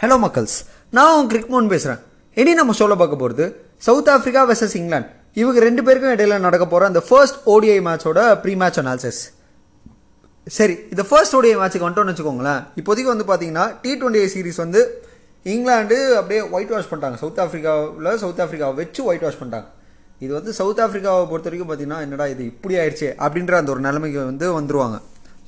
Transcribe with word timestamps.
Hello 0.00 0.16
மக்கள்ஸ். 0.22 0.54
நான் 0.96 1.12
உன் 1.18 1.28
கிரிக்மோன் 1.30 1.68
பேசுகிறேன் 1.72 2.00
இனி 2.40 2.52
நம்ம 2.58 2.72
சொல்ல 2.80 2.94
பார்க்க 3.00 3.16
போகிறது 3.20 3.44
சவுத் 3.86 4.10
ஆஃப்ரிக்கா 4.14 4.42
வெர்சஸ் 4.48 4.74
இங்கிலாந்து 4.80 5.08
இவங்க 5.40 5.58
ரெண்டு 5.66 5.82
பேருக்கும் 5.86 6.12
இடையில 6.16 6.38
நடக்க 6.46 6.64
போகிற 6.72 6.88
அந்த 6.90 7.00
ஃபர்ஸ்ட் 7.06 7.38
ஓடிஐ 7.52 7.78
மேட்சோட 7.86 8.18
ப்ரீ 8.42 8.52
மேட்ச் 8.62 8.80
அனாலிசிஸ் 8.82 9.20
சரி 10.58 10.76
இந்த 10.92 11.02
ஃபர்ஸ்ட் 11.10 11.36
ஓடிஐ 11.38 11.56
மேட்ச்சுக்கு 11.60 11.86
வந்துட்டோம்னு 11.86 12.14
வச்சுக்கோங்களேன். 12.14 12.60
இப்போதைக்கு 12.80 13.12
வந்து 13.14 13.26
பார்த்தீங்கன்னா 13.30 13.66
டி 13.82 13.92
டுவெண்ட்டி 14.00 14.28
சீரிஸ் 14.34 14.60
வந்து 14.64 14.82
இங்கிலாந்து 15.54 15.98
அப்படியே 16.20 16.42
ஒயிட் 16.56 16.72
வாஷ் 16.76 16.90
பண்ணிட்டாங்க. 16.92 17.18
சவுத் 17.24 17.42
ஆஃப்ரிக்காவில் 17.44 18.12
சவுத் 18.24 18.42
ஆஃப்ரிக்காவை 18.44 18.76
வச்சு 18.82 19.02
ஒயிட் 19.10 19.26
வாஷ் 19.26 19.42
பண்ணிட்டாங்க. 19.42 19.68
இது 20.24 20.32
வந்து 20.38 20.52
சவுத் 20.62 20.82
ஆஃப்ரிக்காவை 20.86 21.22
பொறுத்த 21.30 21.48
வரைக்கும் 21.50 21.70
பார்த்தீங்கன்னா 21.70 22.00
என்னடா 22.06 22.26
இது 22.34 22.44
இப்படி 22.52 22.76
ஆயிடுச்சு 22.82 23.10
அப்படின்ற 23.26 23.56
அந்த 23.62 23.72
ஒரு 23.76 23.82
நிலைமைக்கு 23.88 24.20
வந்து 24.32 24.48
வந்துருவாங்க. 24.60 24.98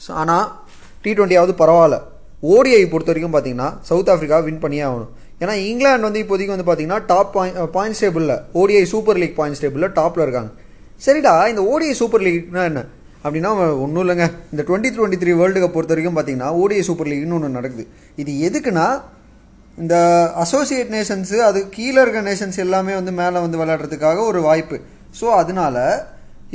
ஸோ 0.07 0.13
ஆனால் 0.23 0.47
டி 1.05 1.13
டுவெண்ட்டியாவது 1.19 1.55
பரவாயில்ல. 1.65 1.99
ஓடிஐ 2.53 2.83
பொறுத்த 2.91 3.11
வரைக்கும் 3.11 3.35
பார்த்தீங்கன்னா 3.35 3.69
சவுத் 3.89 4.11
ஆஃப்ரிக்கா 4.13 4.39
வின் 4.47 4.61
பண்ணியே 4.65 4.85
ஆகணும். 4.89 5.13
ஏன்னா 5.43 5.55
இங்கிலாந்து 5.71 6.07
வந்து 6.09 6.23
இப்போதைக்கு 6.25 6.55
வந்து 6.55 6.67
பார்த்தீங்கன்னா 6.69 7.01
டாப் 7.11 7.33
பாயிண்ட் 7.37 7.59
பாயிண்ட்ஸ் 7.77 8.03
டேபிளில் 8.05 8.37
ஓடிஐ 8.61 8.85
சூப்பர் 8.93 9.19
லீக் 9.23 9.37
பாயிண்ட்ஸ் 9.41 9.63
டேபிளில் 9.65 9.93
டாப்பில் 9.99 10.25
இருக்காங்க. 10.27 10.51
சரிடா 11.05 11.35
இந்த 11.53 11.63
ஓடிஐ 11.73 11.95
சூப்பர் 12.01 12.25
லீக்னா 12.27 12.63
என்ன? 12.71 12.81
அப்படின்னா 13.25 13.51
ஒன்றும் 13.85 14.03
இல்லைங்க. 14.05 14.27
இந்த 14.53 14.63
twenty 14.69 14.91
twenty 14.97 15.19
three 15.23 15.33
world 15.41 15.61
cup 15.63 15.75
பொறுத்த 15.77 15.95
வரைக்கும் 15.95 16.17
பார்த்தீங்கன்னா 16.19 16.51
ஓடிஐ 16.63 16.83
சூப்பர் 16.89 17.11
லீக்னு 17.11 17.37
ஒன்று 17.39 17.57
நடக்குது. 17.59 17.85
இது 18.23 18.33
எதுக்குன்னா 18.49 18.87
இந்த 19.83 19.97
அசோசியேட் 20.45 20.93
நேஷன்ஸு 20.97 21.37
அது 21.49 21.59
கீழே 21.77 21.99
இருக்க 22.05 22.21
நேஷன்ஸ் 22.29 22.59
எல்லாமே 22.67 22.95
வந்து 23.01 23.13
மேலே 23.21 23.39
வந்து 23.45 23.61
விளையாடுறதுக்காக 23.61 24.23
ஒரு 24.31 24.41
வாய்ப்பு. 24.49 24.79
ஸோ 25.21 25.27
அதனால 25.41 25.77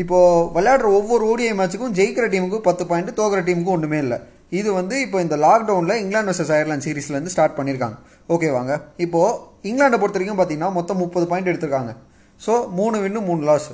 இப்போது 0.04 0.48
விளையாடுற 0.58 0.88
ஒவ்வொரு 1.00 1.24
ஓடிஐ 1.32 1.54
மேட்ச்சுக்கும் 1.60 1.96
ஜெயிக்கிற 2.00 2.28
டீமுக்கும் 2.34 2.68
பத்து 2.70 2.86
பாயிண்ட் 2.92 3.18
தோக்கிற 3.20 3.42
டீமுக்கும் 3.50 3.78
ஒன்றுமே 3.78 4.00
இல்லை. 4.06 4.20
இது 4.52 4.70
வந்து 4.80 4.96
இப்போ 5.06 5.18
இந்த 5.26 5.36
லாக்டவுனில் 5.46 6.00
இங்கிலாந்து 6.02 6.32
வர்சஸ் 6.32 6.54
அயர்லாந்து 6.56 6.86
சீரீஸ்லேருந்து 6.88 7.34
ஸ்டார்ட் 7.36 7.58
பண்ணியிருக்காங்க 7.60 7.98
ஓகே 8.34 8.50
வாங்க. 8.58 8.74
இப்போது 9.06 9.38
இங்கிலாண்டை 9.70 9.98
பொறுத்த 10.02 10.18
வரைக்கும் 10.18 10.40
பார்த்தீங்கன்னா 10.40 10.72
மொத்தம் 10.78 11.02
முப்பது 11.04 11.26
பாயிண்ட் 11.32 11.50
எடுத்திருக்காங்க. 11.52 11.94
ஸோ 12.46 12.54
மூணு 12.80 12.98
வின்னு 13.04 13.22
மூணு 13.30 13.42
லாஸ் 13.50 13.70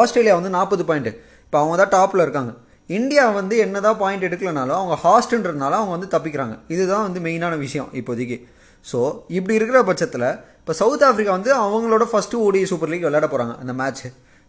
ஆஸ்திரேலியா 0.00 0.34
வந்து 0.38 0.52
நாற்பது 0.58 0.84
பாயிண்ட்டு 0.88 1.12
இப்போ 1.46 1.58
அவங்க 1.62 1.76
தான் 1.82 1.92
டாப்பில் 1.96 2.24
இருக்காங்க. 2.24 2.52
இந்தியா 2.90 3.24
வந்து 3.38 3.54
என்னதான் 3.64 3.98
பாயிண்ட் 4.02 4.26
எடுக்கலனாலும் 4.28 4.78
அவங்க 4.80 4.96
ஹாஸ்ட்ன்றதுனால 5.04 5.76
அவங்க 5.80 5.92
வந்து 5.96 6.08
தப்பிக்கிறாங்க. 6.14 6.54
இதுதான் 6.74 7.04
வந்து 7.08 7.20
மெயினான 7.26 7.54
விஷயம் 7.66 7.90
இப்போதைக்கு. 8.00 8.38
ஸோ 8.86 8.98
இப்படி 9.38 9.54
இருக்கிற 9.58 9.78
பட்சத்தில் 9.90 10.28
இப்போ 10.60 10.74
சவுத் 10.80 11.04
ஆஃப்ரிக்கா 11.08 11.32
வந்து 11.38 11.50
அவங்களோட 11.64 12.04
ஃபஸ்ட்டு 12.10 12.40
ஓடிஐ 12.46 12.66
சூப்பர் 12.72 12.90
லீக் 12.92 13.06
விளையாட 13.08 13.26
போகிறாங்க 13.32 13.54
அந்த 13.62 13.72
மேட்ச் 13.80 14.04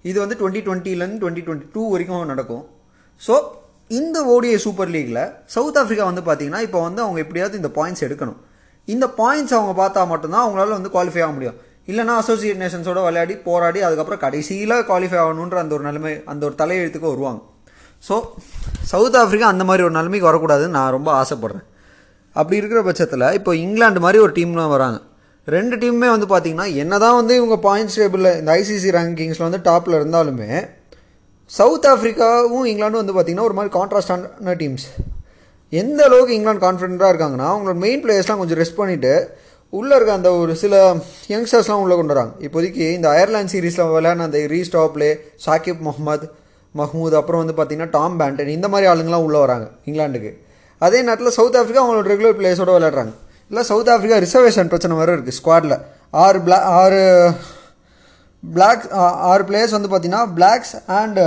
இது 0.05 0.17
வந்து 0.23 0.35
டுவெண்ட்டி 0.39 0.61
டுவெண்ட்டிலேருந்து 0.65 1.19
டுவெண்ட்டி 1.21 1.43
டுவெண்ட்டி 1.45 1.67
டூ 1.75 1.83
வரைக்கும் 1.93 2.31
நடக்கும். 2.33 2.63
ஸோ 3.21 3.35
இந்த 3.89 4.17
ஓடிஐ 4.33 4.57
சூப்பர் 4.65 4.91
லீக்கில் 4.95 5.21
சவுத் 5.55 5.77
ஆஃப்ரிக்கா 5.81 6.05
வந்து 6.09 6.23
பார்த்தீங்கன்னா 6.27 6.61
இப்போ 6.67 6.79
வந்து 6.87 7.01
அவங்க 7.05 7.19
எப்படியாவது 7.23 7.59
இந்த 7.61 7.69
பாயிண்ட்ஸ் 7.77 8.05
எடுக்கணும். 8.07 8.39
இந்த 8.87 9.05
பாயிண்ட்ஸ் 9.19 9.55
அவங்க 9.57 9.73
பார்த்தா 9.81 10.01
மட்டும்தான் 10.11 10.43
அவங்களால 10.45 10.75
வந்து 10.77 10.91
குவாலிஃபை 10.95 11.21
ஆக 11.25 11.33
முடியும். 11.35 11.57
இல்லைனா 11.89 12.13
அசோசியேட் 12.21 12.61
நேஷன்ஸோட 12.61 12.99
விளையாடி 13.07 13.35
போராடி 13.47 13.79
அதுக்கப்புறம் 13.87 14.21
கடைசியில் 14.23 14.75
குவாலிஃபை 14.89 15.19
ஆகணுன்ற 15.23 15.57
அந்த 15.63 15.75
ஒரு 15.77 15.83
நிலைமை 15.89 16.13
அந்த 16.31 16.41
ஒரு 16.47 16.55
தலையெழுத்துக்கு 16.61 17.11
வருவாங்க. 17.13 17.41
ஸோ 18.07 18.15
சவுத் 18.91 19.17
ஆஃப்ரிக்கா 19.21 19.49
அந்த 19.53 19.63
மாதிரி 19.69 19.83
ஒரு 19.87 19.95
நிலைமைக்கு 19.99 20.29
வரக்கூடாதுன்னு 20.29 20.77
நான் 20.77 20.95
ரொம்ப 20.97 21.09
ஆசைப்பட்றேன். 21.21 21.65
அப்படி 22.35 22.59
இருக்கிற 22.61 22.79
பட்சத்தில் 22.87 23.27
இப்போ 23.39 23.51
இங்கிலாந்து 23.65 24.03
மாதிரி 24.05 24.19
ஒரு 24.25 24.33
டீம்லாம் 24.37 24.73
வராங்க. 24.75 24.97
ரெண்டு 25.47 25.75
டீமுமே 25.81 26.09
வந்து 26.15 26.27
பார்த்தீங்கன்னா 26.33 26.67
என்ன 26.81 26.97
தான் 27.03 27.17
வந்து 27.19 27.33
இவங்க 27.39 27.57
பாயிண்ட்ஸ் 27.67 27.97
டேபிளில் 27.99 28.31
இந்த 28.39 28.49
ஐசிசி 28.61 28.91
ரேங்கிங்ஸில் 28.97 29.47
வந்து 29.47 29.61
டாப்பில் 29.69 29.97
இருந்தாலுமே 29.99 30.49
சவுத் 31.49 31.87
ஆஃப்ரிக்காவும் 31.91 32.67
இங்கிலாண்டும் 32.69 33.01
வந்து 33.01 33.15
பார்த்திங்கன்னா 33.15 33.47
ஒரு 33.49 33.55
மாதிரி 33.57 33.71
கான்ட்ராஸ்டான 33.77 34.53
டீம்ஸ் 34.61 34.85
எந்த 35.69 35.99
அளவுக்கு 36.07 36.35
இங்கிலாந்து 36.37 36.63
கான்ஃபிடென்ட்டாக 36.65 37.11
இருக்காங்கன்னா 37.13 37.47
அவங்களோட 37.53 37.77
மெயின் 37.83 38.01
பிளேயர்ஸ்லாம் 38.03 38.41
கொஞ்சம் 38.41 38.59
ரெஸ்ட் 38.61 38.79
பண்ணிவிட்டு 38.79 39.13
உள்ளே 39.73 39.93
இருக்க 39.95 40.11
அந்த 40.13 40.29
ஒரு 40.41 40.55
சில 40.55 40.75
யங்ஸ்டர்ஸ்லாம் 41.33 41.83
உள்ளே 41.83 41.95
கொண்டு 41.95 42.13
வராங்க. 42.13 42.33
இப்போதைக்கு 42.45 42.83
இந்த 42.97 43.07
அயர்லாந்து 43.13 43.53
சீரீஸில் 43.53 43.91
விளையாடின 43.93 44.25
அந்த 44.29 44.39
ரீஸ்டாப்லே 44.53 45.09
சாக்கிப் 45.45 45.81
முகமது 45.87 46.27
மஹமூத் 46.75 47.17
அப்புறம் 47.19 47.41
வந்து 47.43 47.55
பார்த்திங்கன்னா 47.57 47.93
டாம் 47.97 48.15
பேண்டன் 48.19 48.53
இந்த 48.57 48.67
மாதிரி 48.67 48.89
ஆளுங்கலாம் 48.91 49.25
உள்ளே 49.27 49.39
வராங்க 49.45 49.67
இங்கிலாந்துக்கு. 49.87 50.31
அதே 50.81 51.01
நேரத்தில் 51.01 51.35
சவுத் 51.39 51.57
ஆஃப்ரிக்கா 51.59 51.83
அவங்களோட 51.83 52.07
ரெகுலர் 52.13 52.37
பிளேயர்ஸோடு 52.39 52.75
விளையாடுறாங்க. 52.77 53.13
இல்லை 53.51 53.63
சவுத் 53.71 53.91
ஆஃப்ரிக்கா 53.95 54.17
ரிசர்வேஷன் 54.25 54.71
பிரச்சனை 54.73 54.97
வேறு 55.01 55.15
இருக்குது 55.17 55.37
ஸ்குவாடில் 55.39 55.77
ஆறு 56.23 56.39
பிளா 56.45 56.57
ஆறு 56.81 57.01
பிளாக் 58.43 58.83
ஆறு 59.31 59.43
பிளேயர்ஸ் 59.49 59.75
வந்து 59.77 59.89
பார்த்தீங்கன்னா 59.91 60.25
பிளாக்ஸ் 60.37 60.73
அண்ட் 60.99 61.19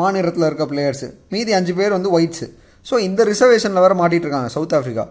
மாநிலத்தில் 0.00 0.46
இருக்க 0.48 0.66
பிளேயர்ஸு 0.72 1.08
மீதி 1.34 1.52
அஞ்சு 1.58 1.72
பேர் 1.80 1.96
வந்து 1.96 2.12
ஒயிட்ஸு 2.18 2.46
ஸோ 2.86 2.94
இந்த 3.08 3.24
ரிசர்வேஷனில் 3.32 3.84
வேறு 3.84 3.96
மாட்டிகிட்டு 4.00 4.26
இருக்காங்க 4.26 4.50
சவுத் 4.56 4.74
ஆஃப்ரிக்கா 4.78 5.04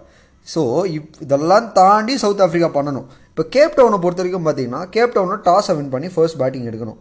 ஸோ 0.47 0.61
இப் 0.95 1.19
இதெல்லாம் 1.25 1.67
தாண்டி 1.77 2.15
சவுத் 2.23 2.41
ஆஃப்ரிக்கா 2.45 2.69
பண்ணணும். 2.77 3.05
இப்போ 3.29 3.43
கேப் 3.55 3.75
டவுனை 3.77 3.97
பொறுத்த 4.03 4.21
வரைக்கும் 4.21 4.47
பார்த்தீங்கன்னா 4.47 4.81
கேப் 4.95 5.13
டவுனை 5.15 5.37
டாஸை 5.45 5.73
வின் 5.77 5.91
பண்ணி 5.93 6.07
ஃபர்ஸ்ட் 6.15 6.37
பேட்டிங் 6.41 6.65
எடுக்கணும். 6.71 6.97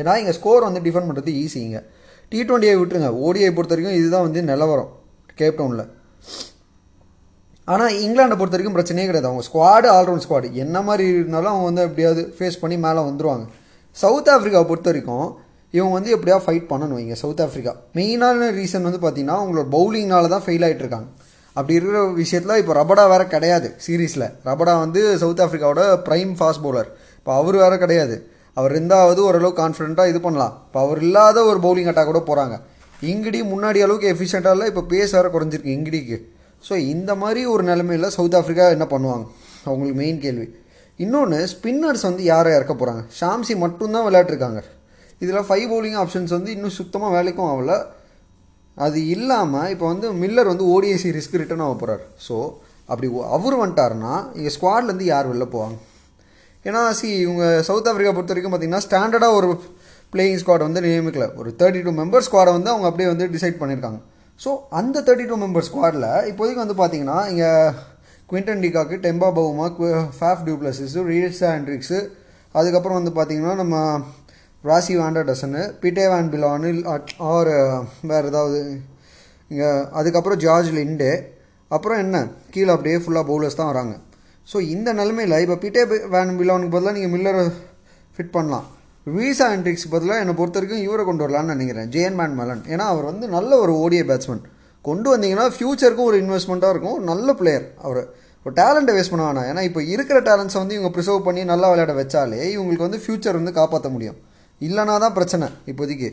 ஏன்னா 0.00 0.12
இங்கே 0.20 0.34
ஸ்கோர் 0.38 0.66
வந்து 0.68 0.80
டிஃபெண்ட் 0.86 1.08
பண்ணுறது 1.08 1.34
ஈஸிங்க 1.42 1.80
டி 2.32 2.38
ட்வெண்ட்டியை 2.48 2.74
விட்டுருங்க. 2.78 3.10
ஓடிஐ 3.26 3.50
பொறுத்த 3.58 3.74
வரைக்கும் 3.74 3.98
இதுதான் 4.00 4.26
வந்து 4.28 4.42
நிலவரம் 4.50 4.90
கேப் 5.40 5.58
டவுனில் 5.60 5.84
ஆனால் 7.68 7.94
இங்கிலாண்டை 8.06 8.36
பொறுத்த 8.40 8.56
வரைக்கும் 8.56 8.76
பிரச்சனையே 8.78 9.06
கிடையாது. 9.08 9.28
அவங்க 9.30 9.44
ஸ்குவாடு 9.48 9.86
ஆல்ரவுண்ட் 9.96 10.24
ஸ்குவாடு 10.24 10.48
என்ன 10.64 10.82
மாதிரி 10.88 11.06
இருந்தாலும் 11.20 11.52
அவங்க 11.52 11.66
வந்து 11.70 11.86
எப்படியாவது 11.88 12.24
ஃபேஸ் 12.38 12.60
பண்ணி 12.64 12.76
மேலே 12.86 13.00
வந்துருவாங்க. 13.08 13.46
சவுத் 14.02 14.30
ஆஃப்ரிக்காவை 14.34 14.66
பொறுத்த 14.70 14.88
வரைக்கும் 14.90 15.26
இவங்க 15.74 15.92
வந்து 15.98 16.10
எப்படியா 16.16 16.36
ஃபைட் 16.44 16.66
பண்ணணும் 16.72 17.00
இங்கே 17.02 17.16
சவுத் 17.22 17.42
ஆஃப்ரிக்கா. 17.44 17.72
மெயினான 17.96 18.50
ரீசன் 18.58 18.86
வந்து 18.88 19.00
பார்த்தீங்கன்னா 19.04 19.38
அவங்களோட 19.40 19.66
பவுலிங்னால 19.76 20.28
தான் 20.34 20.44
ஃபெயில் 20.46 20.64
ஆகிட்டு 20.66 20.84
இருக்காங்க. 20.84 21.08
அப்படி 21.56 21.76
இருக்கிற 21.78 22.00
விஷயத்தில் 22.22 22.58
இப்போ 22.62 22.72
ரபடா 22.78 23.04
வேறு 23.12 23.24
கிடையாது 23.34 23.68
சீரீஸில் 23.84 24.26
ரபடா 24.48 24.74
வந்து 24.84 25.02
சவுத் 25.22 25.42
ஆஃப்ரிக்காவோட 25.44 25.84
ப்ரைம் 26.08 26.32
ஃபாஸ்ட் 26.38 26.62
பவுலர் 26.66 26.88
இப்போ 27.18 27.32
அவர் 27.40 27.56
வேறு 27.62 27.76
கிடையாது. 27.84 28.16
அவர் 28.56 28.72
இருந்தாவது 28.74 29.20
ஓரளவுக்கு 29.28 29.60
கான்ஃபிடென்ட்டாக 29.62 30.12
இது 30.12 30.20
பண்ணலாம். 30.26 30.54
இப்போ 30.66 30.80
அவர் 30.84 31.00
இல்லாத 31.06 31.38
ஒரு 31.50 31.58
பவுலிங் 31.66 31.90
அட்டாக் 31.92 32.10
கூட 32.12 32.20
போகிறாங்க 32.28 32.56
இங்கிடி 33.10 33.40
முன்னாடி 33.52 33.78
அளவுக்கு 33.86 34.12
எஃபிஷியண்ட்டாக 34.14 34.56
இல்லை 34.56 34.68
இப்போ 34.72 34.82
பேஸ் 34.92 35.14
வேறு 35.16 35.34
குறைஞ்சிருக்கு 35.34 35.74
இங்கிடிக்கு. 35.76 36.18
ஸோ 36.66 36.74
இந்த 36.92 37.10
மாதிரி 37.22 37.40
ஒரு 37.54 37.64
நிலைமையில் 37.70 38.14
சவுத் 38.18 38.38
ஆஃப்ரிக்கா 38.40 38.66
என்ன 38.76 38.86
பண்ணுவாங்க? 38.92 39.26
அவங்களுக்கு 39.66 39.98
மெயின் 40.02 40.20
கேள்வி. 40.24 40.46
இன்னொன்று 41.04 41.38
ஸ்பின்னர்ஸ் 41.52 42.04
வந்து 42.08 42.22
யாரை 42.32 42.50
இறக்க 42.58 42.74
போகிறாங்க 42.74 43.02
ஷாம்சி 43.18 43.54
மட்டும்தான் 43.64 44.06
விளையாட்டுருக்காங்க. 44.06 44.60
இதில் 45.22 45.46
ஃபைவ் 45.48 45.66
பவுலிங் 45.72 45.98
ஆப்ஷன்ஸ் 46.02 46.32
வந்து 46.36 46.50
இன்னும் 46.56 46.76
சுத்தமாக 46.78 47.10
வேலைக்கும் 47.16 47.48
ஆகல. 47.52 47.74
அது 48.76 48.98
இல்லாமல் 49.14 49.70
இப்போ 49.74 49.86
வந்து 49.92 50.06
மில்லர் 50.22 50.50
வந்து 50.52 50.64
ஓடிஎஸ்சி 50.74 51.10
ரிஸ்க் 51.16 51.36
ரிட்டர்ன் 51.42 51.64
ஆக 51.66 51.74
போகிறார் 51.82 52.02
ஸோ 52.26 52.36
அப்படி 52.90 53.06
அவர் 53.36 53.56
வந்துட்டாருன்னா 53.60 54.14
இங்கே 54.38 54.50
ஸ்குவாட்லேருந்து 54.56 55.06
யார் 55.12 55.30
வெளில 55.30 55.46
போவாங்க? 55.54 55.76
ஏன்னா 56.68 56.80
சி 56.98 57.08
இவங்க 57.24 57.44
சவுத் 57.68 57.88
ஆஃப்ரிக்கா 57.90 58.12
பொறுத்த 58.16 58.32
வரைக்கும் 58.34 58.54
பார்த்தீங்கன்னா 58.54 58.84
ஸ்டாண்டர்டாக 58.86 59.38
ஒரு 59.38 59.48
பிளேயிங் 60.12 60.38
ஸ்குவாட் 60.42 60.66
வந்து 60.66 60.82
நியமிக்கல. 60.86 61.26
ஒரு 61.40 61.50
தேர்ட்டி 61.60 61.82
டூ 61.86 61.92
மெம்பர் 62.00 62.24
ஸ்குவாடை 62.26 62.52
வந்து 62.56 62.72
அவங்க 62.72 62.88
அப்படியே 62.90 63.08
வந்து 63.12 63.26
டிசைட் 63.34 63.60
பண்ணியிருக்காங்க 63.60 64.00
ஸோ 64.40 64.50
அந்த 64.80 65.02
தேர்ட்டி 65.06 65.26
டூ 65.30 65.36
மெம்பர் 65.44 65.66
ஸ்குவாடில் 65.68 66.08
இப்போதைக்கு 66.30 66.64
வந்து 66.64 66.78
பார்த்தீங்கன்னா 66.80 67.18
இங்கே 67.32 67.50
Quinton 68.30 68.62
de Kock 68.64 68.96
Temba 69.04 69.28
Bavuma 69.36 69.66
Faf 70.18 70.40
du Plessis 70.46 71.02
Reeza 71.10 71.42
Hendricks 71.50 71.98
அதுக்கப்புறம் 72.54 72.98
வந்து 72.98 73.12
பார்த்தீங்கன்னா 73.18 73.52
நம்ம 73.60 73.76
ராசி 74.64 74.94
வேண்டர்டசனு 75.00 75.62
பிட்டே 75.82 76.04
வேன் 76.12 76.30
பிலானு 76.32 76.70
ஆர் 77.32 77.50
வேறு 78.10 78.30
ஏதாவது 78.32 78.60
இங்கே 79.50 79.68
அதுக்கப்புறம் 79.98 80.40
ஜார்ஜ் 80.44 80.70
லிண்டே 80.78 81.12
அப்புறம் 81.70 82.00
என்ன 82.04 82.16
கீழே 82.54 82.70
அப்படியே 82.74 82.96
ஃபுல்லாக 83.04 83.28
பவுலர்ஸ் 83.30 83.58
தான் 83.60 83.70
வராங்க. 83.72 83.94
ஸோ 84.48 84.56
இந்த 84.74 84.88
நிலமையில் 85.00 85.36
இப்போ 85.44 85.56
பிட்டே 85.64 85.84
வேன் 86.14 86.36
பிலானுக்கு 86.40 86.74
பதிலாக 86.74 86.96
நீங்கள் 86.98 87.14
மில்லரை 87.14 87.44
ஃபிட் 88.16 88.34
பண்ணலாம். 88.36 88.66
வீசா 89.06 89.46
ஆண்ட்ரிக்ஸ் 89.54 89.88
பதிலாக 89.94 90.22
என்னை 90.22 90.34
பொறுத்த 90.40 90.58
வரைக்கும் 90.58 90.84
இவரை 90.86 91.02
கொண்டு 91.08 91.24
வரலான்னு 91.24 91.54
நினைக்கிறேன். 91.54 91.88
ஜேஎன் 91.94 92.18
மேன் 92.20 92.36
மலன் 92.40 92.62
ஏன்னா 92.72 92.84
அவர் 92.92 93.10
வந்து 93.12 93.26
நல்ல 93.36 93.50
ஒரு 93.64 93.72
ஓடிய 93.84 94.02
பேட்ஸ்மேன் 94.10 94.44
கொண்டு 94.88 95.08
வந்தீங்கன்னா 95.12 95.46
ஃப்யூச்சருக்கும் 95.56 96.08
ஒரு 96.10 96.18
இன்வெஸ்ட்மெண்ட்டாக 96.24 96.74
இருக்கும். 96.74 96.98
நல்ல 97.10 97.28
பிளேயர் 97.40 97.66
அவர். 97.86 98.02
ஒரு 98.46 98.54
டேலண்ட்டை 98.60 98.92
வேஸ்ட் 98.96 99.12
பண்ண 99.12 99.24
வேணாம். 99.28 99.48
ஏன்னா 99.50 99.62
இப்போ 99.68 99.80
இருக்கிற 99.94 100.18
டேலண்ட்ஸை 100.28 100.58
வந்து 100.62 100.76
இவங்க 100.76 100.90
ப்ரிசர்வ் 100.96 101.26
பண்ணி 101.28 101.44
நல்லா 101.52 101.68
விளையாட 101.72 101.94
வச்சாலே 102.00 102.40
இவங்களுக்கு 102.56 102.86
வந்து 102.88 103.00
ஃப்யூச்சர் 103.04 103.38
வந்து 103.40 103.52
காப்பாற்ற 103.60 103.88
முடியும். 103.94 104.18
இல்லைனா 104.60 104.94
தான் 105.04 105.16
பிரச்சனை 105.18 105.46
இப்போதைக்கு. 105.70 106.10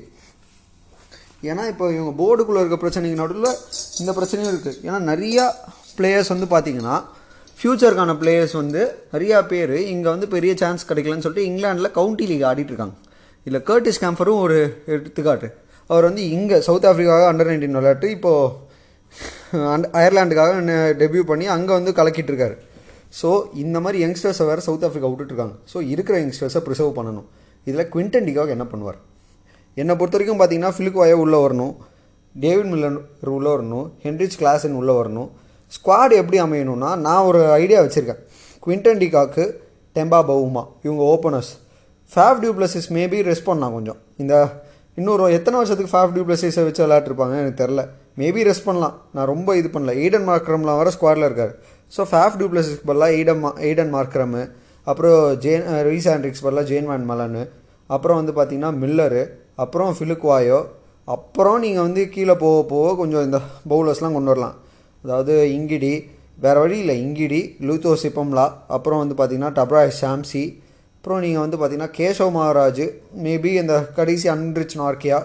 ஏன்னா 1.49 1.63
இப்போ 1.71 1.85
இவங்க 1.95 2.11
போர்டுக்குள்ளே 2.21 2.61
இருக்க 2.63 2.77
பிரச்சனைக்கு 2.83 3.21
நடுவில் 3.21 3.49
இந்த 4.01 4.11
பிரச்சனையும் 4.17 4.51
இருக்குது 4.53 4.77
ஏன்னா 4.87 4.99
நிறையா 5.11 5.45
பிளேயர்ஸ் 5.97 6.31
வந்து 6.33 6.47
பார்த்தீங்கன்னா 6.53 6.95
ஃப்யூச்சருக்கான 7.59 8.13
பிளேயர்ஸ் 8.21 8.55
வந்து 8.59 8.81
நிறையா 9.13 9.39
பேர் 9.51 9.75
இங்கே 9.93 10.09
வந்து 10.13 10.27
பெரிய 10.35 10.53
சான்ஸ் 10.61 10.87
கிடைக்கலன்னு 10.89 11.25
சொல்லிட்டு 11.25 11.49
இங்கிலாண்டில் 11.49 11.95
கவுண்டி 11.97 12.25
லீக் 12.29 12.47
ஆடிட்டுருக்காங்க 12.51 12.95
இதில் 13.45 13.65
கர்டிஸ் 13.69 14.01
கேம்பரும் 14.03 14.41
ஒரு 14.45 14.57
எடுத்துக்காட்டு. 14.93 15.49
அவர் 15.91 16.07
வந்து 16.09 16.23
இங்கே 16.35 16.57
சவுத் 16.67 16.87
ஆஃப்ரிக்காவாக 16.89 17.29
அண்டர் 17.31 17.49
நைன்டீன் 17.51 17.79
விளையாட்டு 17.79 18.09
இப்போது 18.17 18.71
அண்ட் 19.73 19.87
அயர்லாண்டுக்காக 19.99 20.51
டெபியூ 21.01 21.23
பண்ணி 21.31 21.45
அங்கே 21.55 21.73
வந்து 21.79 21.91
கலக்கிட்டுருக்காரு. 21.99 22.55
ஸோ 23.19 23.29
இந்த 23.63 23.77
மாதிரி 23.85 23.97
யங்ஸ்டர்ஸை 24.03 24.45
வேறு 24.49 24.61
சவுத் 24.67 24.85
ஆஃப்ரிக்கா 24.87 25.09
விட்டுட்ருக்காங்க 25.11 25.55
ஸோ 25.71 25.79
இருக்கிற 25.93 26.15
யங்ஸ்டர்ஸை 26.23 26.61
ப்ரிசர்வ் 26.67 26.93
பண்ணணும். 26.99 27.27
இதில் 27.67 27.89
குவிண்டன் 27.93 28.27
டிகாக் 28.29 28.53
என்ன 28.55 28.65
பண்ணுவார்? 28.71 28.99
என்னை 29.81 29.93
பொறுத்த 29.99 30.17
வரைக்கும் 30.17 30.39
பார்த்தீங்கன்னா 30.39 30.73
ஃபிலிக் 30.77 30.99
வாயோ 31.01 31.17
உள்ளே 31.25 31.39
வரணும். 31.45 31.73
டேவிட் 32.35 32.69
மில்லர் 32.71 32.97
உள்ளே 33.37 33.49
வரணும். 33.55 33.85
ஹென்ரிச் 34.05 34.37
கிளாசன் 34.41 34.77
உள்ளே 34.79 34.93
வரணும். 34.99 35.29
ஸ்குவாட் 35.75 36.13
எப்படி 36.21 36.37
அமையணும்னா 36.45 36.89
நான் 37.05 37.27
ஒரு 37.29 37.39
ஐடியா 37.61 37.79
வச்சுருக்கேன். 37.85 38.21
Quinton 38.63 39.01
de Kock 39.03 39.45
Temba 39.95 40.19
Bavuma 40.31 40.63
இவங்க 40.85 41.01
openers 41.13 41.51
Faf 42.11 42.37
du Plessis 42.43 42.87
maybe 42.97 43.19
respond 43.31 43.63
நான் 43.63 43.75
கொஞ்சம். 43.77 43.99
இந்த 44.21 44.35
இன்னொரு 44.97 45.23
எத்தனை 45.37 45.55
வருஷத்துக்கு 45.59 45.93
ஃபேவ் 45.93 46.11
டியூப்ளசிஸை 46.15 46.63
வச்சு 46.65 46.81
விளையாட்டுருப்பாங்க 46.85 47.35
எனக்கு 47.41 47.61
தெரில 47.61 47.81
மேபி 48.21 48.41
ரெஸ்ட் 48.47 48.67
பண்ணலாம். 48.67 48.95
நான் 49.15 49.29
ரொம்ப 49.33 49.55
இது 49.59 49.69
பண்ணல. 49.75 49.93
ஈடன் 50.05 50.27
மார்க்ரம்லாம் 50.27 50.79
வர 50.81 50.89
ஸ்குவாடில் 50.95 51.27
இருக்கார். 51.29 51.53
ஸோ 51.95 52.01
ஃபேஃப் 52.11 52.35
டியூப்ளசிஸ்க்கு 52.39 52.87
பதிலாக 52.89 53.17
ஈடன் 53.19 53.41
மா 53.43 53.49
ஈடன் 53.69 53.91
மார்க்ரமு 53.95 54.43
அப்புறம் 54.87 55.19
ஜேன் 55.43 55.65
ரீஸ் 55.89 56.07
ஆண்ட்ரிக்ஸ் 56.13 56.43
பதிலாக 56.45 56.65
ஜேன் 56.71 56.89
வேன் 56.91 57.07
மலனு 57.11 57.43
அப்புறம் 57.89 58.19
வந்து 58.19 58.33
பார்த்திங்கன்னா 58.37 58.71
மில்லரு 58.83 59.23
அப்புறம் 59.63 59.91
ஃபிலுக்வாயோ 59.97 60.59
அப்புறம் 61.07 61.59
நீங்கள் 61.65 61.85
வந்து 61.87 62.01
கீழே 62.15 62.35
போக 62.43 62.59
போக 62.73 62.91
கொஞ்சம் 63.01 63.25
இந்த 63.27 63.39
பவுலர்ஸ்லாம் 63.71 64.17
கொண்டு 64.17 64.31
வரலாம். 64.33 64.55
அதாவது 65.03 65.33
இங்கிடி 65.57 65.93
வேறு 66.43 66.59
வழி 66.63 66.77
இல்லை. 66.83 66.95
இங்கிடி 67.05 67.41
லூத்தோ 67.67 67.93
சிப்பம்லா 68.03 68.45
அப்புறம் 68.75 69.01
வந்து 69.03 69.17
பார்த்திங்கன்னா 69.19 69.53
டப்ராய் 69.59 69.97
ஷாம்சி 70.01 70.43
அப்புறம் 71.03 71.23
நீங்கள் 71.23 71.43
வந்து 71.43 71.57
பார்த்தீங்கன்னா 71.59 71.93
கேசவ் 71.97 72.29
மகாராஜ் 72.35 72.83
மேபி 73.23 73.49
இந்த 73.61 73.77
கடைசி 73.97 74.27
அன்ரிச் 74.33 74.75
நார்க்கியா. 74.81 75.17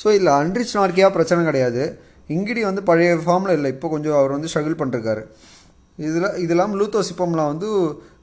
ஸோ 0.00 0.06
இதில் 0.16 0.30
அன்ரிச் 0.40 0.74
நார்க்கியா 0.78 1.06
பிரச்சனை 1.14 1.42
கிடையாது. 1.46 1.82
இங்கிடி 2.34 2.62
வந்து 2.68 2.82
பழைய 2.88 3.12
ஃபார்மில் 3.22 3.54
இல்லை 3.58 3.68
இப்போ 3.74 3.88
கொஞ்சம் 3.94 4.16
அவர் 4.18 4.34
வந்து 4.34 4.48
ஸ்ட்ரகிள் 4.52 4.76
பண்ணிருக்காரு. 4.80 5.22
இதில் 5.98 6.26
இது 6.42 6.52
இல்லாமல் 6.54 6.80
லூத்தோ 6.80 7.00
சிப்பம்லாம் 7.10 7.48
வந்து 7.52 7.68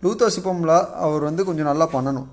லூத்தோ 0.04 0.28
சிப்பம்லா 0.36 0.78
அவர் 1.08 1.26
வந்து 1.30 1.46
கொஞ்சம் 1.50 1.70
நல்லா 1.72 1.88
பண்ணணும். 1.96 2.30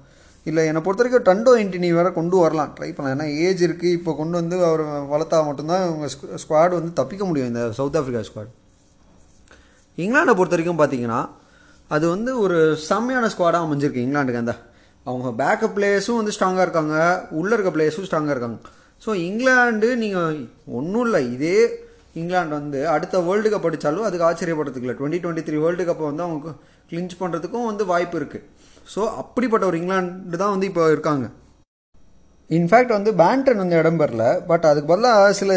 இல்லை 0.47 0.65
என்னை 0.73 0.83
பொறுத்த 0.89 1.03
வரைக்கும் 1.03 1.27
டண்டோ 1.31 1.55
இன்டினி 1.63 1.91
வேறு 2.01 2.13
கொண்டு 2.19 2.37
வரலாம். 2.45 2.75
ட்ரை 2.77 2.91
பண்ணலாம். 2.99 3.17
ஏன்னா 3.17 3.31
ஏஜ் 3.47 3.65
இருக்குது 3.69 3.95
இப்போ 4.01 4.15
கொண்டு 4.21 4.37
வந்து 4.41 4.59
அவர் 4.69 4.85
வளர்த்தா 5.15 5.41
மட்டும்தான் 5.49 5.87
இவங்க 5.89 6.11
ஸ்குவாட் 6.45 6.79
வந்து 6.81 6.93
தப்பிக்க 7.01 7.25
முடியும் 7.31 7.51
இந்த 7.53 7.65
சவுத் 7.81 7.99
ஆஃப்ரிக்கா 8.03 8.25
ஸ்குவாட் 8.29 8.53
இங்கிலாண்டை 10.05 10.37
பொறுத்த 10.37 10.57
வரைக்கும் 10.57 10.83
பார்த்தீங்கன்னா 10.83 11.23
அது 11.95 12.05
வந்து 12.15 12.31
ஒரு 12.45 12.59
செம்மையான 12.89 13.27
ஸ்குவாடாக 13.33 13.67
அமைஞ்சிருக்கு 13.67 14.05
இங்கிலாண்டுக்கு 14.05 14.43
அந்த 14.45 14.55
அவங்க 15.07 15.29
பேக்கப் 15.41 15.75
பிளேயர்ஸும் 15.77 16.21
வந்து 16.21 16.35
ஸ்ட்ராங்காக 16.37 16.65
இருக்காங்க. 16.67 16.95
உள்ளே 17.41 17.53
இருக்க 17.57 17.71
பிளேயர்ஸும் 17.77 18.07
ஸ்ட்ராங்காக 18.09 18.35
இருக்காங்க. 18.37 18.59
ஸோ 19.03 19.11
இங்கிலாண்டு 19.27 19.89
நீங்கள் 20.03 20.39
ஒன்றும் 20.79 21.05
இல்லை. 21.07 21.21
இதே 21.35 21.59
இங்கிலாந்து 22.21 22.55
வந்து 22.59 22.79
அடுத்த 22.95 23.19
வேர்ல்டு 23.27 23.49
கப் 23.53 23.67
அடித்தாலும் 23.69 24.07
அதுக்கு 24.09 24.27
ஆச்சரியப்படுறதுக்கு 24.29 24.87
இல்லை. 24.87 24.97
டுவெண்ட்டி 25.01 25.21
டுவெண்ட்டி 25.25 25.45
த்ரீ 25.49 25.59
வேர்ல்டு 25.65 25.87
கப்பை 25.89 26.07
வந்து 26.11 26.25
அவங்க 26.27 26.55
கிளின்ச் 26.91 27.15
பண்ணுறதுக்கும் 27.21 27.69
வந்து 27.71 27.85
வாய்ப்பு 27.93 28.17
இருக்குது 28.21 28.45
ஸோ 28.95 29.01
அப்படிப்பட்ட 29.23 29.65
ஒரு 29.71 29.79
இங்கிலாண்டு 29.81 30.41
தான் 30.43 30.55
வந்து 30.55 30.69
இப்போ 30.71 30.85
இருக்காங்க. 30.95 31.27
இன்ஃபேக்ட் 32.51 32.97
வந்து 32.97 33.13
பேண்டன் 33.21 33.63
வந்து 33.63 33.79
இடம் 33.83 34.01
பெறல. 34.01 34.25
பட் 34.51 34.67
அதுக்கு 34.71 34.91
பதிலாக 34.93 35.31
சில 35.41 35.53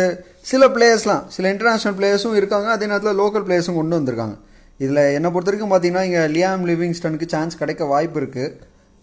சில 0.51 0.67
பிளேயர்ஸ்லாம் 0.75 1.25
சில 1.35 1.47
இன்டர்நேஷ்னல் 1.53 1.97
பிளேயர்ஸும் 1.99 2.37
இருக்காங்க. 2.39 2.69
அதே 2.75 2.85
நேரத்தில் 2.91 3.19
லோக்கல் 3.21 3.45
பிளேயர்ஸும் 3.47 3.79
கொண்டு 3.79 3.97
வந்திருக்காங்க. 3.99 4.37
இதில் 4.79 5.03
என்னை 5.17 5.29
பொறுத்த 5.33 5.49
வரைக்கும் 5.49 5.71
பார்த்தீங்கன்னா 5.73 6.03
இங்கே 6.09 6.23
லியாம் 6.35 6.63
லிவிங்ஸ்டனுக்கு 6.69 7.27
சான்ஸ் 7.33 7.59
கிடைக்க 7.61 7.85
வாய்ப்பு 7.93 8.19
இருக்குது 8.21 8.53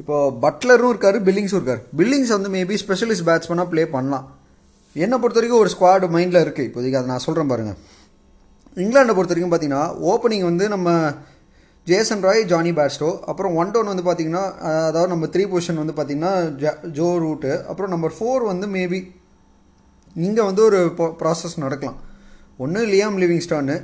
இப்போ 0.02 0.16
பட்லரும் 0.44 0.90
இருக்கார் 0.92 1.18
பில்லிங்ஸும் 1.26 1.58
இருக்கார். 1.60 1.82
பில்லிங்ஸ் 1.98 2.32
வந்து 2.36 2.50
மேபி 2.56 2.76
ஸ்பெஷலிஸ்ட் 2.82 3.26
பேட்ஸ்மேனாக 3.28 3.68
ப்ளே 3.72 3.84
பண்ணலாம். 3.94 4.26
என்னை 4.96 5.16
பொறுத்த 5.22 5.38
வரைக்கும் 5.40 5.62
ஒரு 5.62 5.70
ஸ்குவாடு 5.74 6.06
மைண்டில் 6.16 6.42
இருக்குது 6.44 6.66
இப்போதைக்கு 6.68 6.98
அதை 7.00 7.08
நான் 7.12 7.24
சொல்கிறேன் 7.26 7.50
பாருங்கள் 7.52 7.78
இங்கிலாண்டை 8.82 9.14
பொறுத்த 9.16 9.32
வரைக்கும் 9.34 9.52
பார்த்தீங்கன்னா 9.54 9.84
ஓப்பனிங் 10.12 10.46
வந்து 10.50 10.66
நம்ம 10.74 10.88
ஜேசன் 11.86 12.24
ராய் 12.26 12.42
ஜானி 12.52 12.70
பேட்ஸ்டோ 12.78 13.10
அப்புறம் 13.30 13.56
ஒன் 13.60 13.72
டவுன் 13.74 13.90
வந்து 13.92 14.04
பார்த்தீங்கன்னா 14.06 14.44
அதாவது 14.88 15.10
நம்ம 15.14 15.28
த்ரீ 15.34 15.44
பொசிஷன் 15.52 15.80
வந்து 15.82 15.94
பார்த்தீங்கன்னா 15.98 16.32
ஜோ 16.98 17.08
ரூட்டு 17.24 17.52
அப்புறம் 17.70 17.92
நம்பர் 17.94 18.14
ஃபோர் 18.16 18.44
வந்து 18.52 18.68
மேபி 18.76 19.00
இங்கே 20.16 20.42
வந்து 20.48 20.62
ஒரு 20.68 20.80
ப்ராசஸ் 21.20 21.56
நடக்கலாம். 21.64 21.98
ஒன்று 22.64 22.82
லியாம் 22.94 23.18
லிவிங்ஸ்டான்னு 23.24 23.76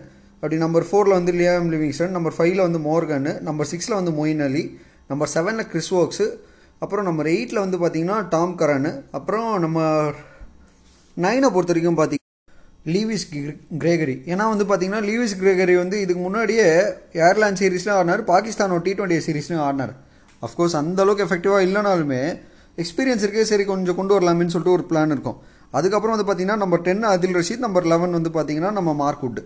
அப்படி 0.43 0.57
நம்பர் 0.63 0.87
ஃபோரில் 0.87 1.15
வந்து 1.17 1.33
லியாம் 1.39 1.69
லிவிங்ஸ்டன் 1.73 2.15
நம்பர் 2.17 2.35
ஃபைவ்ல 2.37 2.63
வந்து 2.67 2.79
மோர்கனு 2.87 3.33
நம்பர் 3.49 3.69
சிக்ஸில் 3.73 3.97
வந்து 3.99 4.13
மொயின் 4.17 4.41
அலி 4.47 4.63
நம்பர் 5.11 5.31
செவனில் 5.35 5.69
கிறிஸ் 5.73 5.91
ஒர்க்ஸு 5.99 6.27
அப்புறம் 6.83 7.07
நம்பர் 7.09 7.29
எயிட்டில் 7.33 7.61
வந்து 7.65 7.79
பார்த்தீங்கன்னா 7.83 8.17
டாம் 8.33 8.55
கரானு 8.61 8.91
அப்புறம் 9.19 9.47
நம்ம 9.65 9.79
நைனை 11.17 11.49
பொறுத்த 11.55 11.73
வரைக்கும் 11.73 11.99
பார்த்தீங்கன்னா 12.01 12.19
லீவிஸ் 12.95 13.27
கிரேகரி 13.83 14.17
ஏன்னா 14.33 14.45
வந்து 14.53 14.67
பார்த்தீங்கன்னா 14.71 15.03
லீவிஸ் 15.09 15.37
கிரேகரி 15.43 15.77
வந்து 15.83 15.97
இதுக்கு 16.05 16.23
முன்னாடியே 16.27 16.67
ஏர்லைன் 17.29 17.61
சீரீஸ்லையும் 17.63 17.99
ஆடினார் 18.01 18.23
பாகிஸ்தானோட 18.33 18.83
டி 18.87 18.95
டுவெண்ட்டி 18.99 19.23
சீரீஸ்லையும் 19.29 19.65
ஆடினார். 19.69 19.95
அஃப்கோர்ஸ் 20.47 20.77
அந்தளவுக்கு 20.83 21.27
எஃபெக்டிவாக 21.29 21.67
இல்லைனாலுமே 21.69 22.23
எக்ஸ்பீரியன்ஸ் 22.83 23.25
இருக்கே 23.27 23.45
சரி 23.53 23.65
கொஞ்சம் 23.73 23.99
கொண்டு 24.01 24.15
வரலாமேன்னு 24.17 24.55
சொல்லிட்டு 24.55 24.77
ஒரு 24.79 24.87
பிளான் 24.91 25.13
இருக்கும். 25.17 25.39
அதுக்கப்புறம் 25.79 26.15
வந்து 26.15 26.27
பார்த்தீங்கன்னா 26.29 26.63
நம்பர் 26.63 26.83
டென் 26.87 27.11
அதில் 27.15 27.37
ரஷீத் 27.39 27.67
நம்பர் 27.67 27.87
லெவன் 27.93 28.17
வந்து 28.19 28.31
பார்த்தீங்கன்னா 28.37 28.73
நம்ம 28.79 28.91
மார்க் 29.03 29.25
உட்டு 29.29 29.43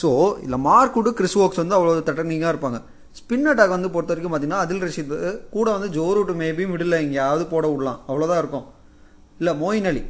ஸோ 0.00 0.08
இல்லை 0.44 0.58
கொடு 0.94 1.10
கிறிஸ் 1.18 1.36
ஒர்க்ஸ் 1.42 1.60
வந்து 1.62 1.76
அவ்வளோ 1.78 1.96
தட்டனிங்காக 2.08 2.52
இருப்பாங்க. 2.54 2.80
ஸ்பின் 3.18 3.48
அட்டாக் 3.50 3.74
வந்து 3.76 3.90
பொறுத்த 3.94 4.12
வரைக்கும் 4.12 4.34
பார்த்தீங்கன்னா 4.34 4.62
அதில் 4.64 4.82
ரஷீத் 4.86 5.14
கூட 5.54 5.66
வந்து 5.76 5.88
ஜோரூட் 5.98 6.32
மேபி 6.42 6.64
மிடில் 6.72 7.02
எங்கேயாவது 7.04 7.44
போட 7.52 7.66
விடலாம். 7.72 8.00
அவ்வளோதான் 8.08 8.40
இருக்கும். 8.42 8.66
இல்லை 9.40 9.54
மோயின் 9.62 9.88
அலி 9.90 10.02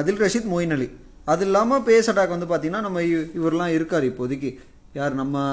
அதில் 0.00 0.20
ரஷீத் 0.24 0.50
மோயின் 0.54 0.74
அலி 0.76 0.88
அது 1.32 1.44
இல்லாமல் 1.48 1.84
பேஸ் 1.86 2.10
அட்டாக் 2.10 2.34
வந்து 2.34 2.48
பார்த்தீங்கன்னா 2.50 2.84
நம்ம 2.86 3.00
இவரெலாம் 3.38 3.74
இருக்கார் 3.76 4.08
இப்போதைக்கு. 4.10 4.50
யார் 4.98 5.20
நம்ம 5.22 5.44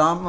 டாம் 0.00 0.24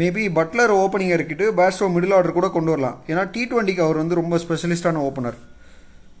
மேபி 0.00 0.24
பட்லர் 0.38 0.72
ஓப்பனிங் 0.80 1.14
இருக்கிட்டு 1.14 1.46
பேட்ஸ்டோ 1.58 1.86
மிடில் 1.94 2.14
ஆர்டர் 2.16 2.38
கூட 2.38 2.48
கொண்டு 2.56 2.72
வரலாம். 2.72 2.96
ஏன்னா 3.10 3.22
டி 3.34 3.42
டுவெண்ட்டிக்கு 3.50 3.84
அவர் 3.84 4.00
வந்து 4.02 4.18
ரொம்ப 4.20 4.36
ஸ்பெஷலிஸ்டான 4.42 5.02
ஓப்பனர் 5.08 5.38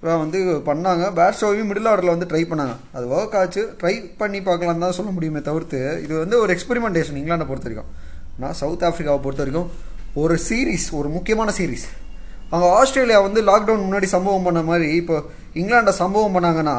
வந்து 0.02 0.38
பண்ணாங்க. 0.66 1.04
பேட்ஸ்டோவையும் 1.18 1.68
மிடில் 1.70 1.88
ஆர்டரில் 1.90 2.12
வந்து 2.14 2.26
ட்ரை 2.30 2.42
பண்ணாங்க. 2.50 2.74
அது 2.96 3.06
ஒர்க் 3.16 3.36
ஆச்சு. 3.38 3.62
ட்ரை 3.80 3.94
பண்ணி 4.20 4.40
பார்க்கலாம் 4.48 4.82
தான் 4.84 4.96
சொல்ல 4.98 5.10
முடியுமே 5.16 5.40
தவிர்த்து 5.48 5.78
இது 6.04 6.14
வந்து 6.22 6.36
ஒரு 6.42 6.50
எக்ஸ்பெரிமெண்டேஷன் 6.56 7.18
இங்கிலாண்டை 7.20 7.46
பொறுத்த 7.48 7.68
வரைக்கும் 7.68 7.88
நான் 8.42 8.56
சவுத் 8.60 8.84
ஆஃப்ரிக்காவை 8.88 9.20
பொறுத்த 9.24 9.42
வரைக்கும் 9.44 9.70
ஒரு 10.22 10.34
சீரீஸ் 10.48 10.86
ஒரு 10.98 11.08
முக்கியமான 11.16 11.50
சீரீஸ் 11.58 11.86
அங்கே 12.52 12.68
ஆஸ்திரேலியா 12.76 13.18
வந்து 13.26 13.40
லாக்டவுன் 13.48 13.84
முன்னாடி 13.86 14.08
சம்பவம் 14.12 14.46
பண்ண 14.48 14.60
மாதிரி 14.68 14.88
இப்போ 15.00 15.16
இங்கிலாண்டை 15.60 15.94
சம்பவம் 16.02 16.36
பண்ணாங்கன்னா 16.36 16.76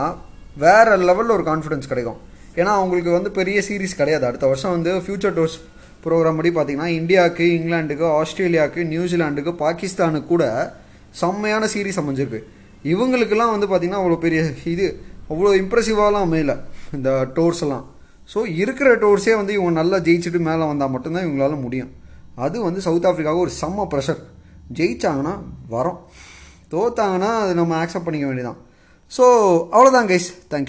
வேற 0.64 0.96
லெவலில் 1.10 1.36
ஒரு 1.38 1.44
கான்ஃபிடன்ஸ் 1.50 1.92
கிடைக்கும். 1.92 2.20
ஏன்னா 2.60 2.72
அவங்களுக்கு 2.80 3.12
வந்து 3.18 3.32
பெரிய 3.40 3.60
சீரீஸ் 3.68 4.00
கிடையாது. 4.00 4.26
அடுத்த 4.30 4.46
வருஷம் 4.52 4.74
வந்து 4.76 4.94
ஃபியூச்சர் 5.04 5.36
டோர்ஸ் 5.40 5.58
ப்ரோக்ராம் 6.06 6.40
படி 6.40 6.52
பார்த்தீங்கன்னா 6.56 6.90
இந்தியாவுக்கு 7.00 7.46
இங்கிலாந்துக்கு 7.58 8.06
ஆஸ்திரேலியாவுக்கு 8.20 8.84
நியூசிலாண்டுக்கு 8.94 9.54
பாகிஸ்தானுக்கு 9.66 10.32
கூட 10.34 10.46
செம்மையான 11.22 11.68
சீரீஸ் 11.74 12.02
அமைஞ்சிருக்கு. 12.04 12.42
இவங்களுக்கெல்லாம் 12.92 13.54
வந்து 13.54 13.68
பார்த்திங்கன்னா 13.72 14.02
அவ்வளோ 14.02 14.20
பெரிய 14.26 14.42
இது 14.74 14.88
அவ்வளோ 15.32 15.50
இம்ப்ரெசிவாகலாம் 15.62 16.28
அமையல 16.28 16.54
இந்த 16.98 17.10
டோர்ஸ் 17.38 17.64
எல்லாம். 17.66 17.86
ஸோ 18.34 18.40
இருக்கிற 18.62 18.90
டோர்ஸே 19.04 19.36
வந்து 19.40 19.54
இவங்க 19.58 19.74
நல்லா 19.80 19.98
ஜெயிச்சுட்டு 20.08 20.40
மேலே 20.48 20.64
வந்தால் 20.72 20.94
மட்டும்தான் 20.96 21.26
இவங்களால 21.28 21.58
முடியும். 21.66 21.92
அது 22.46 22.58
வந்து 22.68 22.82
சவுத் 22.88 23.08
ஆஃப்ரிக்காவுக்கு 23.10 23.46
ஒரு 23.48 23.54
செம்ம 23.62 23.86
ப்ரெஷர் 23.94 24.20
ஜெயிச்சாங்கன்னா 24.80 25.36
வரோம். 25.76 26.00
தோத்தாங்கன்னா 26.74 27.30
அது 27.44 27.54
நம்ம 27.60 27.76
ஆக்செப்ட் 27.84 28.08
பண்ணிக்க 28.08 28.28
வேண்டியதான் 28.30 28.60
ஸோ 29.12 29.26
அவ்வளோதான் 29.76 30.10
கைஸ் 30.12 30.28
தேங்க்யூ 30.52 30.68